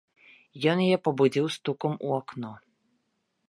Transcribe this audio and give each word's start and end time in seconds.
Ён 0.71 0.77
яе 0.85 0.97
пабудзіў 1.07 1.45
стукам 1.59 1.93
у 2.09 2.17
акно. 2.19 2.51